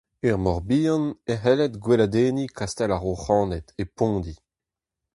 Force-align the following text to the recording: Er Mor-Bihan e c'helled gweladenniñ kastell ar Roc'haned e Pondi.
Er 0.27 0.37
Mor-Bihan 0.43 1.05
e 1.31 1.33
c'helled 1.39 1.73
gweladenniñ 1.83 2.49
kastell 2.57 2.93
ar 2.95 3.01
Roc'haned 3.05 3.65
e 3.81 3.83
Pondi. 3.97 4.35